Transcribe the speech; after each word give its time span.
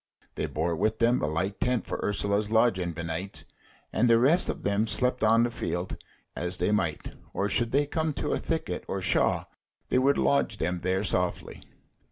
They 0.33 0.47
bore 0.47 0.75
with 0.75 0.97
them 0.97 1.21
a 1.21 1.27
light 1.27 1.59
tent 1.61 1.85
for 1.85 1.99
Ursula's 2.01 2.49
lodging 2.49 2.91
benights, 2.91 3.45
and 3.93 4.09
the 4.09 4.17
rest 4.17 4.49
of 4.49 4.63
them 4.63 4.87
slept 4.87 5.23
on 5.23 5.43
the 5.43 5.51
field 5.51 5.95
as 6.35 6.57
they 6.57 6.71
might; 6.71 7.13
or 7.35 7.47
should 7.47 7.69
they 7.69 7.85
come 7.85 8.11
to 8.13 8.33
a 8.33 8.39
thicket 8.39 8.83
or 8.87 9.03
shaw, 9.03 9.43
they 9.89 9.99
would 9.99 10.17
lodge 10.17 10.57
them 10.57 10.79
there 10.79 11.03
softly. 11.03 11.61